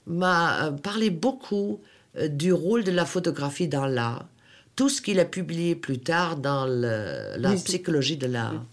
m'a 0.06 0.66
euh, 0.66 0.70
parlé 0.72 1.10
beaucoup 1.10 1.80
euh, 2.16 2.28
du 2.28 2.52
rôle 2.52 2.84
de 2.84 2.90
la 2.92 3.04
photographie 3.06 3.66
dans 3.68 3.86
l'art, 3.86 4.26
tout 4.76 4.88
ce 4.88 5.00
qu'il 5.00 5.18
a 5.20 5.24
publié 5.24 5.74
plus 5.74 5.98
tard 5.98 6.36
dans 6.36 6.66
le- 6.66 7.36
la 7.38 7.50
Oui, 7.50 7.56
psychologie 7.62 8.16
de 8.16 8.26
l'art. 8.26 8.64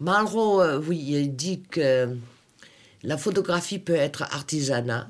Malraux, 0.00 0.62
oui, 0.86 0.98
il 1.08 1.34
dit 1.34 1.62
que 1.70 2.16
la 3.02 3.16
photographie 3.16 3.78
peut 3.80 3.94
être 3.96 4.22
artisanat 4.22 5.08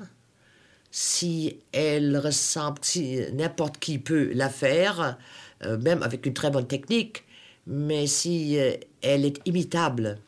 si 0.91 1.57
elle 1.71 2.17
ressemble, 2.17 2.79
si 2.81 3.19
n'importe 3.33 3.77
qui 3.79 3.99
peut 3.99 4.31
la 4.33 4.49
faire, 4.49 5.17
euh, 5.65 5.77
même 5.77 6.03
avec 6.03 6.25
une 6.25 6.33
très 6.33 6.51
bonne 6.51 6.67
technique, 6.67 7.23
mais 7.67 8.07
si 8.07 8.57
euh, 8.59 8.73
elle 9.01 9.25
est 9.25 9.39
imitable. 9.45 10.19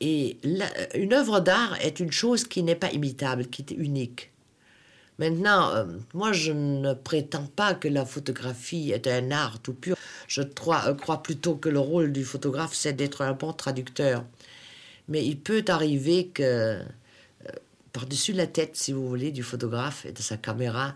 Et 0.00 0.36
la- 0.44 0.96
une 0.96 1.12
œuvre 1.14 1.40
d'art 1.40 1.76
est 1.80 2.00
une 2.00 2.12
chose 2.12 2.44
qui 2.44 2.62
n'est 2.62 2.76
pas 2.76 2.90
imitable, 2.92 3.46
qui 3.46 3.62
est 3.62 3.72
unique. 3.72 4.30
Maintenant, 5.18 5.70
euh, 5.74 5.84
moi, 6.14 6.32
je 6.32 6.52
ne 6.52 6.94
prétends 6.94 7.46
pas 7.56 7.74
que 7.74 7.88
la 7.88 8.04
photographie 8.04 8.92
est 8.92 9.08
un 9.08 9.32
art 9.32 9.58
tout 9.60 9.74
pur. 9.74 9.96
Je 10.28 10.42
crois, 10.42 10.84
euh, 10.88 11.16
plutôt 11.16 11.56
que 11.56 11.68
le 11.68 11.80
rôle 11.80 12.12
du 12.12 12.24
photographe, 12.24 12.74
c'est 12.74 12.92
d'être 12.92 13.22
un 13.22 13.32
bon 13.32 13.52
traducteur. 13.52 14.24
Mais 15.08 15.24
il 15.26 15.38
peut 15.40 15.64
arriver 15.68 16.28
que, 16.28 16.42
euh, 16.44 16.84
par-dessus 17.98 18.32
la 18.32 18.46
tête, 18.46 18.76
si 18.76 18.92
vous 18.92 19.08
voulez, 19.08 19.32
du 19.32 19.42
photographe 19.42 20.06
et 20.06 20.12
de 20.12 20.22
sa 20.22 20.36
caméra, 20.36 20.94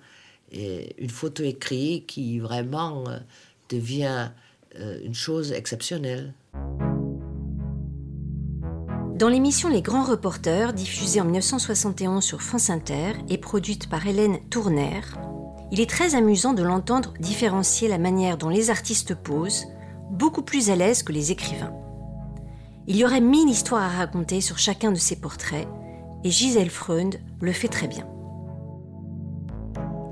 une 0.53 1.11
photo 1.11 1.43
est 1.43 1.59
créée 1.59 2.03
qui 2.03 2.39
vraiment 2.39 3.09
euh, 3.09 3.19
devient 3.69 4.31
euh, 4.79 5.01
une 5.03 5.15
chose 5.15 5.51
exceptionnelle. 5.51 6.33
Dans 9.19 9.29
l'émission 9.29 9.69
Les 9.69 9.83
Grands 9.83 10.05
Reporters, 10.05 10.73
diffusée 10.75 11.21
en 11.21 11.25
1971 11.25 12.23
sur 12.23 12.41
France 12.41 12.71
Inter 12.71 13.15
et 13.29 13.39
produite 13.39 13.89
par 13.89 14.07
Hélène 14.07 14.39
Tourner, 14.49 15.01
il 15.73 15.81
est 15.81 15.91
très 15.91 16.15
amusant 16.15 16.53
de 16.53 16.63
l'entendre 16.63 17.15
différencier 17.19 17.89
la 17.89 17.99
manière 17.99 18.39
dont 18.39 18.49
les 18.49 18.71
artistes 18.71 19.17
posent, 19.17 19.67
beaucoup 20.13 20.43
plus 20.43 20.71
à 20.71 20.77
l'aise 20.77 21.03
que 21.03 21.13
les 21.13 21.33
écrivains. 21.33 21.75
Il 22.87 22.95
y 22.95 23.05
aurait 23.05 23.21
mille 23.21 23.49
histoires 23.49 23.83
à 23.83 23.89
raconter 23.89 24.41
sur 24.41 24.59
chacun 24.59 24.93
de 24.93 24.99
ces 24.99 25.17
portraits, 25.17 25.67
et 26.25 26.31
Gisèle 26.31 26.71
Freund 26.71 27.21
le 27.41 27.53
fait 27.53 27.69
très 27.69 27.89
bien. 27.89 28.07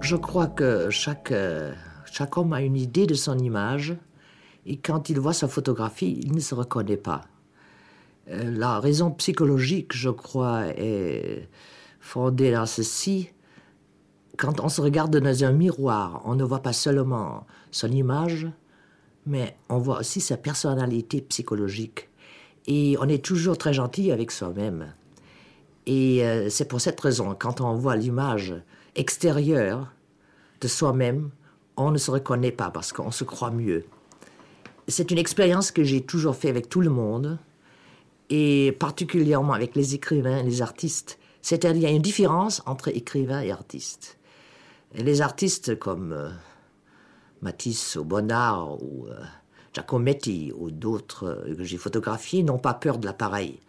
Je 0.00 0.17
crois 0.17 0.49
que 0.49 0.90
chaque, 0.90 1.31
euh, 1.31 1.73
chaque 2.11 2.37
homme 2.37 2.52
a 2.52 2.62
une 2.62 2.76
idée 2.76 3.07
de 3.07 3.14
son 3.14 3.38
image 3.38 3.97
et 4.67 4.76
quand 4.76 5.09
il 5.09 5.21
voit 5.21 5.33
sa 5.33 5.49
photographie, 5.49 6.21
il 6.23 6.35
ne 6.35 6.40
se 6.40 6.55
reconnaît 6.55 6.97
pas. 6.97 7.23
Euh, 8.29 8.50
La 8.50 8.81
raison 8.81 9.11
psychologique, 9.12 9.95
je 9.95 10.11
crois, 10.11 10.67
est 10.76 11.49
fondée 12.00 12.52
dans 12.52 12.67
ceci. 12.67 13.31
Quand 14.37 14.61
on 14.61 14.69
se 14.69 14.81
regarde 14.81 15.17
dans 15.17 15.45
un 15.45 15.52
miroir, 15.52 16.23
on 16.25 16.35
ne 16.35 16.45
voit 16.45 16.62
pas 16.62 16.73
seulement 16.73 17.47
son 17.71 17.88
image, 17.88 18.49
mais 19.26 19.57
on 19.69 19.79
voit 19.79 20.00
aussi 20.00 20.21
sa 20.21 20.37
personnalité 20.37 21.21
psychologique. 21.21 22.09
Et 22.67 22.97
on 23.00 23.09
est 23.09 23.25
toujours 23.25 23.59
très 23.59 23.73
gentil 23.73 24.12
avec 24.12 24.31
soi-même. 24.31 24.93
Et 25.87 26.25
euh, 26.25 26.49
c'est 26.50 26.66
pour 26.66 26.80
cette 26.80 27.00
raison, 27.00 27.34
quand 27.38 27.60
on 27.60 27.75
voit 27.75 27.96
l'image 27.96 28.54
extérieure 28.94 29.92
de 30.60 30.68
soi-même, 30.68 31.30
on 31.76 31.90
ne 31.90 31.99
se 31.99 32.10
reconnaît 32.10 32.52
pas 32.52 32.70
parce 32.70 32.92
qu'on 32.92 33.10
se 33.10 33.25
croit 33.25 33.50
mieux. 33.50 33.84
C'est 34.88 35.10
une 35.10 35.18
expérience 35.18 35.70
que 35.70 35.84
j'ai 35.84 36.02
toujours 36.02 36.37
fait 36.37 36.49
avec 36.49 36.68
tout 36.68 36.80
le 36.80 36.90
monde, 36.90 37.38
et 38.28 38.72
particulièrement 38.78 39.52
avec 39.52 39.75
les 39.75 39.94
écrivains 39.94 40.38
et 40.38 40.42
les 40.42 40.62
artistes. 40.62 41.18
C'est-à-dire, 41.42 41.76
il 41.76 41.82
y 41.82 41.87
a 41.87 41.90
une 41.90 42.02
différence 42.02 42.62
entre 42.66 42.88
écrivain 42.88 43.40
et 43.40 43.50
artiste. 43.50 44.18
Et 44.94 45.02
les 45.02 45.20
artistes 45.20 45.78
comme 45.78 46.12
euh, 46.12 46.28
Matisse 47.42 47.96
ou 47.96 48.04
Bonnard 48.04 48.82
ou 48.82 49.06
euh, 49.06 49.20
Giacometti 49.72 50.52
ou 50.56 50.70
d'autres 50.70 51.44
que 51.56 51.64
j'ai 51.64 51.76
photographiés 51.76 52.42
n'ont 52.42 52.58
pas 52.58 52.75
peur 52.75 52.99
de 52.99 53.06
l'appareil. 53.06 53.60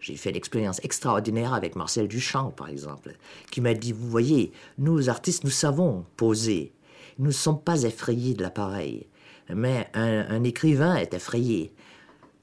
J'ai 0.00 0.16
fait 0.16 0.30
une 0.30 0.36
expérience 0.36 0.80
extraordinaire 0.82 1.52
avec 1.52 1.76
Marcel 1.76 2.08
Duchamp, 2.08 2.50
par 2.50 2.68
exemple, 2.68 3.14
qui 3.50 3.60
m'a 3.60 3.74
dit, 3.74 3.92
vous 3.92 4.08
voyez, 4.08 4.50
nous 4.78 5.10
artistes, 5.10 5.44
nous 5.44 5.50
savons 5.50 6.06
poser. 6.16 6.72
Nous 7.18 7.26
ne 7.26 7.32
sommes 7.32 7.60
pas 7.60 7.82
effrayés 7.82 8.32
de 8.32 8.42
l'appareil. 8.42 9.06
Mais 9.54 9.88
un, 9.92 10.26
un 10.30 10.42
écrivain 10.44 10.96
est 10.96 11.12
effrayé. 11.12 11.72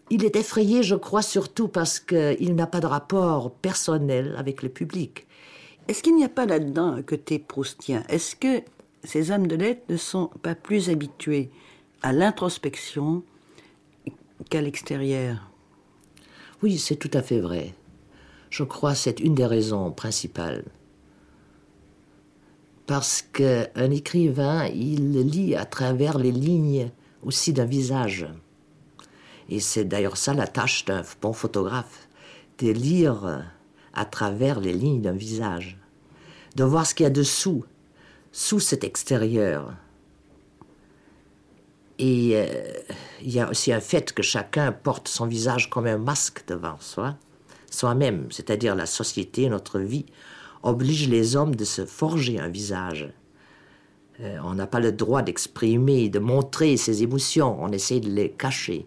Il 0.09 0.23
est 0.23 0.35
effrayé, 0.35 0.83
je 0.83 0.95
crois, 0.95 1.23
surtout 1.23 1.67
parce 1.67 1.99
qu'il 1.99 2.53
n'a 2.55 2.67
pas 2.67 2.79
de 2.79 2.85
rapport 2.85 3.51
personnel 3.51 4.35
avec 4.37 4.61
le 4.61 4.69
public. 4.69 5.25
Est-ce 5.87 6.03
qu'il 6.03 6.15
n'y 6.15 6.23
a 6.23 6.29
pas 6.29 6.45
là-dedans 6.45 6.93
un 6.93 7.01
côté 7.01 7.39
proustien? 7.39 8.03
Est-ce 8.07 8.35
que 8.35 8.61
ces 9.03 9.31
hommes 9.31 9.47
de 9.47 9.55
lettres 9.55 9.85
ne 9.89 9.97
sont 9.97 10.29
pas 10.41 10.53
plus 10.53 10.89
habitués 10.89 11.49
à 12.03 12.13
l'introspection 12.13 13.23
qu'à 14.49 14.61
l'extérieur? 14.61 15.49
Oui, 16.63 16.79
c'est 16.79 16.95
tout 16.95 17.11
à 17.13 17.21
fait 17.21 17.39
vrai. 17.39 17.75
Je 18.49 18.63
crois 18.63 18.93
que 18.93 18.97
c'est 18.97 19.19
une 19.19 19.35
des 19.35 19.45
raisons 19.45 19.91
principales. 19.91 20.65
Parce 22.87 23.21
qu'un 23.21 23.91
écrivain, 23.91 24.65
il 24.67 25.11
lit 25.21 25.55
à 25.55 25.65
travers 25.65 26.17
les 26.17 26.31
lignes 26.31 26.89
aussi 27.23 27.53
d'un 27.53 27.65
visage. 27.65 28.27
Et 29.49 29.59
c'est 29.59 29.85
d'ailleurs 29.85 30.17
ça 30.17 30.33
la 30.33 30.47
tâche 30.47 30.85
d'un 30.85 31.03
bon 31.21 31.33
photographe, 31.33 32.07
de 32.59 32.71
lire 32.71 33.45
à 33.93 34.05
travers 34.05 34.59
les 34.59 34.73
lignes 34.73 35.01
d'un 35.01 35.11
visage, 35.11 35.77
de 36.55 36.63
voir 36.63 36.87
ce 36.87 36.95
qu'il 36.95 37.03
y 37.03 37.07
a 37.07 37.11
dessous, 37.11 37.65
sous 38.31 38.59
cet 38.59 38.83
extérieur. 38.83 39.73
Et 41.99 42.31
euh, 42.35 42.45
il 43.21 43.33
y 43.33 43.39
a 43.39 43.49
aussi 43.49 43.73
un 43.73 43.79
fait 43.79 44.13
que 44.13 44.21
chacun 44.21 44.71
porte 44.71 45.07
son 45.07 45.25
visage 45.25 45.69
comme 45.69 45.87
un 45.87 45.97
masque 45.97 46.43
devant 46.47 46.77
soi, 46.79 47.15
soi-même, 47.71 48.27
c'est-à-dire 48.31 48.75
la 48.75 48.85
société, 48.85 49.49
notre 49.49 49.79
vie, 49.79 50.05
oblige 50.63 51.09
les 51.09 51.35
hommes 51.35 51.55
de 51.55 51.65
se 51.65 51.85
forger 51.85 52.39
un 52.39 52.49
visage. 52.49 53.09
Euh, 54.19 54.37
on 54.43 54.53
n'a 54.55 54.67
pas 54.67 54.79
le 54.79 54.91
droit 54.91 55.21
d'exprimer, 55.21 56.09
de 56.09 56.19
montrer 56.19 56.77
ses 56.77 57.03
émotions, 57.03 57.57
on 57.61 57.71
essaie 57.71 57.99
de 57.99 58.09
les 58.09 58.29
cacher. 58.31 58.85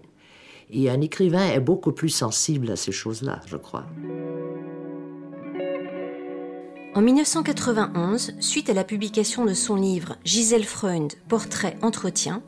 Et 0.71 0.89
un 0.89 1.01
écrivain 1.01 1.47
est 1.49 1.61
beaucoup 1.61 1.93
plus 1.93 2.09
sensible 2.09 2.71
à 2.71 2.77
ces 2.77 2.93
choses-là, 2.93 3.41
je 3.47 3.57
crois. 3.57 3.87
En 6.95 7.03
1991, 7.03 8.35
suite 8.41 8.69
à 8.69 8.75
la 8.75 8.83
publication 8.83 9.45
de 9.45 9.55
son 9.55 9.77
livre 9.77 10.17
Gisèle 10.25 10.65
Freund, 10.65 11.13
Portrait 11.29 11.77
Entretien, 11.83 12.43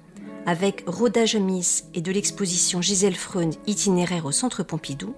avec 0.46 0.84
Rhoda 0.86 1.24
Jamis 1.24 1.84
et 1.94 2.00
de 2.00 2.12
l'exposition 2.12 2.82
Gisèle 2.82 3.14
Freund, 3.14 3.54
itinéraire 3.66 4.26
au 4.26 4.32
Centre 4.32 4.62
Pompidou, 4.62 5.14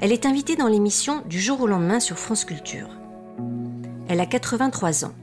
elle 0.00 0.12
est 0.12 0.26
invitée 0.26 0.56
dans 0.56 0.68
l'émission 0.68 1.22
Du 1.26 1.40
jour 1.40 1.60
au 1.60 1.66
lendemain 1.66 2.00
sur 2.00 2.18
France 2.18 2.44
Culture. 2.44 2.88
Elle 4.08 4.20
a 4.20 4.26
83 4.26 5.06
ans. 5.06 5.14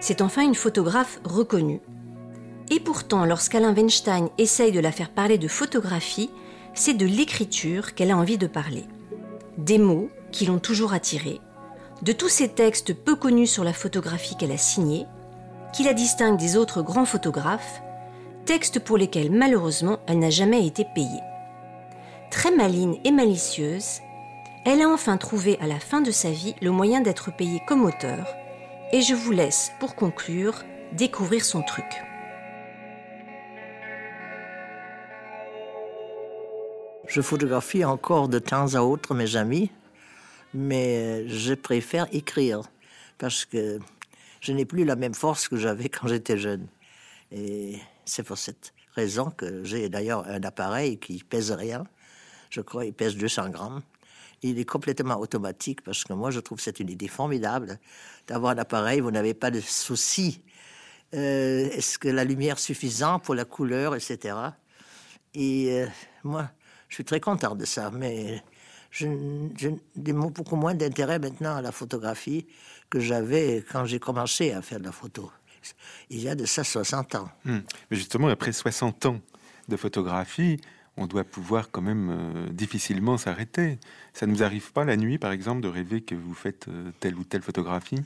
C'est 0.00 0.22
enfin 0.22 0.42
une 0.42 0.54
photographe 0.54 1.20
reconnue. 1.24 1.80
Et 2.70 2.78
pourtant, 2.78 3.24
lorsqu'Alain 3.24 3.74
Weinstein 3.74 4.28
essaye 4.38 4.70
de 4.70 4.80
la 4.80 4.92
faire 4.92 5.10
parler 5.10 5.38
de 5.38 5.48
photographie, 5.48 6.30
c'est 6.72 6.94
de 6.94 7.06
l'écriture 7.06 7.94
qu'elle 7.94 8.12
a 8.12 8.16
envie 8.16 8.38
de 8.38 8.46
parler. 8.46 8.84
Des 9.58 9.78
mots 9.78 10.08
qui 10.30 10.46
l'ont 10.46 10.60
toujours 10.60 10.92
attirée, 10.92 11.40
de 12.02 12.12
tous 12.12 12.28
ces 12.28 12.48
textes 12.48 12.94
peu 12.94 13.16
connus 13.16 13.48
sur 13.48 13.64
la 13.64 13.72
photographie 13.72 14.36
qu'elle 14.36 14.52
a 14.52 14.56
signés, 14.56 15.06
qui 15.74 15.82
la 15.82 15.94
distinguent 15.94 16.38
des 16.38 16.56
autres 16.56 16.82
grands 16.82 17.04
photographes, 17.04 17.82
textes 18.50 18.80
pour 18.80 18.98
lesquels 18.98 19.30
malheureusement 19.30 20.00
elle 20.08 20.18
n'a 20.18 20.28
jamais 20.28 20.66
été 20.66 20.84
payée. 20.84 21.22
Très 22.32 22.50
maligne 22.50 22.98
et 23.04 23.12
malicieuse, 23.12 24.00
elle 24.66 24.82
a 24.82 24.88
enfin 24.88 25.18
trouvé 25.18 25.56
à 25.60 25.68
la 25.68 25.78
fin 25.78 26.00
de 26.00 26.10
sa 26.10 26.32
vie 26.32 26.56
le 26.60 26.72
moyen 26.72 27.00
d'être 27.00 27.30
payée 27.30 27.62
comme 27.68 27.84
auteur, 27.84 28.26
et 28.92 29.02
je 29.02 29.14
vous 29.14 29.30
laisse, 29.30 29.70
pour 29.78 29.94
conclure, 29.94 30.64
découvrir 30.90 31.44
son 31.44 31.62
truc. 31.62 31.86
Je 37.06 37.20
photographie 37.20 37.84
encore 37.84 38.28
de 38.28 38.40
temps 38.40 38.74
à 38.74 38.80
autre 38.80 39.14
mes 39.14 39.36
amis, 39.36 39.70
mais 40.54 41.28
je 41.28 41.54
préfère 41.54 42.08
écrire 42.10 42.62
parce 43.16 43.44
que 43.44 43.78
je 44.40 44.50
n'ai 44.50 44.64
plus 44.64 44.84
la 44.84 44.96
même 44.96 45.14
force 45.14 45.46
que 45.46 45.54
j'avais 45.54 45.88
quand 45.88 46.08
j'étais 46.08 46.36
jeune. 46.36 46.66
C'est 48.10 48.22
pour 48.22 48.38
cette 48.38 48.74
raison 48.94 49.30
que 49.30 49.64
j'ai 49.64 49.88
d'ailleurs 49.88 50.26
un 50.26 50.42
appareil 50.42 50.98
qui 50.98 51.22
pèse 51.22 51.52
rien. 51.52 51.84
Je 52.50 52.60
crois 52.60 52.84
qu'il 52.84 52.92
pèse 52.92 53.16
200 53.16 53.50
grammes. 53.50 53.82
Il 54.42 54.58
est 54.58 54.64
complètement 54.64 55.18
automatique 55.18 55.82
parce 55.82 56.04
que 56.04 56.12
moi 56.12 56.30
je 56.30 56.40
trouve 56.40 56.58
que 56.58 56.64
c'est 56.64 56.80
une 56.80 56.90
idée 56.90 57.08
formidable 57.08 57.78
d'avoir 58.26 58.52
un 58.52 58.58
appareil, 58.58 59.00
vous 59.00 59.10
n'avez 59.10 59.34
pas 59.34 59.50
de 59.50 59.60
soucis. 59.60 60.42
Euh, 61.14 61.68
Est-ce 61.70 61.98
que 61.98 62.08
la 62.08 62.24
lumière 62.24 62.58
suffisante 62.58 63.24
pour 63.24 63.34
la 63.34 63.44
couleur, 63.44 63.94
etc. 63.94 64.36
Et 65.34 65.72
euh, 65.72 65.86
moi, 66.24 66.50
je 66.88 66.94
suis 66.94 67.04
très 67.04 67.20
content 67.20 67.54
de 67.54 67.64
ça, 67.64 67.90
mais 67.90 68.42
des 69.96 70.12
beaucoup 70.12 70.56
moins 70.56 70.74
d'intérêt 70.74 71.18
maintenant 71.18 71.56
à 71.56 71.62
la 71.62 71.70
photographie 71.72 72.46
que 72.88 72.98
j'avais 72.98 73.64
quand 73.70 73.84
j'ai 73.84 74.00
commencé 74.00 74.52
à 74.52 74.62
faire 74.62 74.80
de 74.80 74.84
la 74.84 74.92
photo. 74.92 75.30
Il 76.10 76.20
y 76.20 76.28
a 76.28 76.34
de 76.34 76.44
ça 76.44 76.64
60 76.64 77.14
ans. 77.14 77.28
Hum. 77.46 77.62
Mais 77.90 77.96
justement, 77.96 78.28
après 78.28 78.52
60 78.52 79.06
ans 79.06 79.20
de 79.68 79.76
photographie, 79.76 80.60
on 80.96 81.06
doit 81.06 81.24
pouvoir 81.24 81.70
quand 81.70 81.80
même 81.80 82.10
euh, 82.10 82.48
difficilement 82.50 83.16
s'arrêter. 83.16 83.78
Ça 84.12 84.26
ne 84.26 84.32
nous 84.32 84.42
arrive 84.42 84.72
pas 84.72 84.84
la 84.84 84.96
nuit, 84.96 85.18
par 85.18 85.32
exemple, 85.32 85.62
de 85.62 85.68
rêver 85.68 86.02
que 86.02 86.14
vous 86.14 86.34
faites 86.34 86.68
euh, 86.68 86.90
telle 87.00 87.14
ou 87.14 87.24
telle 87.24 87.42
photographie? 87.42 88.02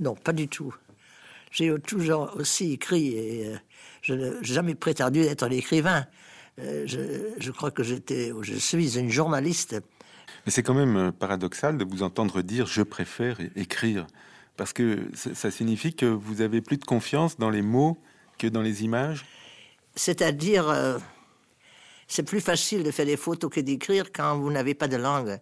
Non, 0.00 0.14
pas 0.14 0.32
du 0.32 0.48
tout. 0.48 0.74
J'ai 1.50 1.72
toujours 1.80 2.32
aussi 2.36 2.72
écrit 2.72 3.14
et 3.14 3.46
euh, 3.46 3.56
je 4.00 4.14
n'ai 4.14 4.32
jamais 4.42 4.74
prétendu 4.74 5.20
être 5.20 5.42
un 5.42 5.50
écrivain. 5.50 6.06
Je, 6.58 7.32
je 7.38 7.50
crois 7.50 7.70
que 7.70 7.82
j'étais, 7.82 8.30
je 8.42 8.54
suis 8.54 8.98
une 8.98 9.10
journaliste. 9.10 9.74
Mais 10.44 10.52
c'est 10.52 10.62
quand 10.62 10.74
même 10.74 11.10
paradoxal 11.10 11.78
de 11.78 11.84
vous 11.84 12.02
entendre 12.02 12.42
dire 12.42 12.66
je 12.66 12.82
préfère 12.82 13.38
écrire. 13.56 14.06
Parce 14.56 14.72
que 14.72 15.10
ça 15.14 15.50
signifie 15.50 15.94
que 15.94 16.06
vous 16.06 16.40
avez 16.40 16.60
plus 16.60 16.76
de 16.76 16.84
confiance 16.84 17.38
dans 17.38 17.50
les 17.50 17.62
mots 17.62 17.98
que 18.38 18.46
dans 18.46 18.62
les 18.62 18.84
images? 18.84 19.24
C'est-à-dire, 19.94 20.68
euh, 20.68 20.98
c'est 22.06 22.22
plus 22.22 22.40
facile 22.40 22.82
de 22.82 22.90
faire 22.90 23.06
des 23.06 23.16
photos 23.16 23.50
que 23.50 23.60
d'écrire 23.60 24.12
quand 24.12 24.38
vous 24.38 24.50
n'avez 24.50 24.74
pas 24.74 24.88
de 24.88 24.96
langue. 24.96 25.38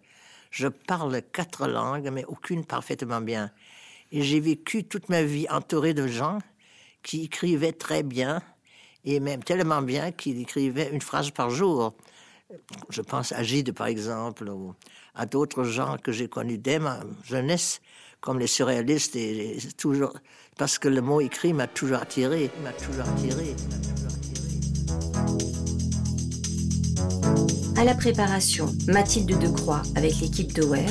Je 0.51 0.68
parle 0.68 1.23
quatre 1.33 1.66
langues, 1.66 2.09
mais 2.12 2.25
aucune 2.27 2.64
parfaitement 2.64 3.20
bien. 3.20 3.51
Et 4.12 4.23
j'ai 4.23 4.40
vécu 4.40 4.85
toute 4.85 5.09
ma 5.09 5.23
vie 5.23 5.46
entouré 5.51 5.94
de 5.94 6.07
gens 6.07 6.38
qui 7.03 7.25
écrivaient 7.25 7.73
très 7.73 8.03
bien, 8.03 8.42
et 9.05 9.20
même 9.20 9.42
tellement 9.42 9.83
bien 9.83 10.12
qu'ils 10.12 10.40
écrivaient 10.40 10.90
une 10.92 11.01
phrase 11.01 11.31
par 11.31 11.51
jour. 11.51 11.94
Je 12.90 13.01
pense 13.01 13.33
à 13.33 13.42
Gide, 13.42 13.73
par 13.73 13.87
exemple, 13.87 14.49
ou 14.49 14.75
à 15.14 15.27
d'autres 15.27 15.64
gens 15.64 15.96
que 15.99 16.12
j'ai 16.12 16.29
connus 16.29 16.59
dès 16.59 16.79
ma 16.79 17.01
jeunesse, 17.25 17.81
comme 18.20 18.38
les 18.38 18.46
surréalistes, 18.46 19.18
parce 20.59 20.78
que 20.78 20.88
le 20.88 21.00
mot 21.00 21.20
écrit 21.20 21.52
m'a 21.52 21.66
toujours 21.66 21.98
attiré, 21.98 22.50
m'a. 22.62 22.70
À 27.80 27.85
la 27.85 27.94
préparation, 27.94 28.74
Mathilde 28.88 29.38
Decroix 29.38 29.80
avec 29.96 30.20
l'équipe 30.20 30.52
de 30.52 30.62
Wear. 30.62 30.90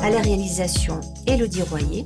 À 0.00 0.10
la 0.10 0.20
réalisation, 0.20 1.00
Élodie 1.26 1.62
Royer. 1.62 2.04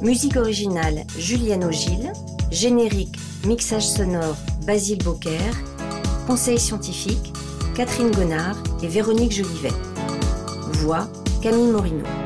Musique 0.00 0.36
originale, 0.36 1.04
Julienne 1.18 1.64
Ogil. 1.64 2.10
Générique, 2.50 3.18
mixage 3.44 3.86
sonore, 3.86 4.36
Basile 4.66 5.04
Beaucaire. 5.04 5.54
Conseil 6.26 6.58
scientifique, 6.58 7.34
Catherine 7.74 8.10
Gonard 8.10 8.56
et 8.82 8.88
Véronique 8.88 9.32
Jolivet. 9.32 9.72
Voix, 10.72 11.06
Camille 11.42 11.70
Morino. 11.70 12.23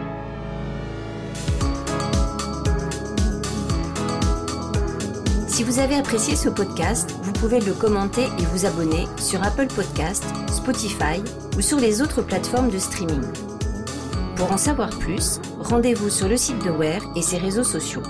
Si 5.59 5.65
vous 5.65 5.81
avez 5.81 5.97
apprécié 5.97 6.37
ce 6.37 6.49
podcast, 6.49 7.17
vous 7.21 7.33
pouvez 7.33 7.59
le 7.59 7.73
commenter 7.73 8.23
et 8.23 8.45
vous 8.53 8.65
abonner 8.65 9.09
sur 9.17 9.43
Apple 9.43 9.67
Podcast, 9.67 10.25
Spotify 10.53 11.21
ou 11.57 11.61
sur 11.63 11.79
les 11.81 12.01
autres 12.01 12.23
plateformes 12.23 12.71
de 12.71 12.79
streaming. 12.79 13.25
Pour 14.37 14.53
en 14.53 14.57
savoir 14.57 14.89
plus, 14.91 15.41
rendez-vous 15.59 16.11
sur 16.11 16.29
le 16.29 16.37
site 16.37 16.65
de 16.65 16.71
Wear 16.71 17.03
et 17.17 17.23
ses 17.23 17.39
réseaux 17.39 17.65
sociaux. 17.65 18.05